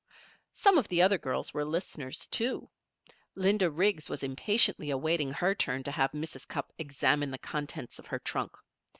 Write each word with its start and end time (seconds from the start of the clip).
Some 0.51 0.79
of 0.79 0.87
the 0.87 0.99
other 1.03 1.19
girls 1.19 1.53
were 1.53 1.63
listeners, 1.63 2.25
too. 2.27 2.71
Linda 3.35 3.69
Riggs 3.69 4.09
was 4.09 4.23
impatiently 4.23 4.89
awaiting 4.89 5.31
her 5.31 5.53
turn 5.53 5.83
to 5.83 5.91
have 5.91 6.11
Mrs. 6.13 6.47
Cupp 6.47 6.73
examine 6.79 7.29
the 7.29 7.37
contents 7.37 7.99
of 7.99 8.07
her 8.07 8.17
trunk. 8.17 8.51